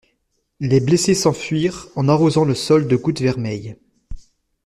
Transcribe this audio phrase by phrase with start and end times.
[0.59, 3.75] Les blessés s'enfuirent en arrosant le sol de gouttes vermeilles.